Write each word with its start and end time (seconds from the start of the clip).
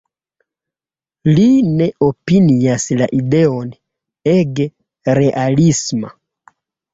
Li 1.39 1.43
ne 1.81 1.87
opinias 2.07 2.85
la 3.01 3.09
ideon 3.19 3.69
ege 4.33 4.67
realisma. 5.21 6.13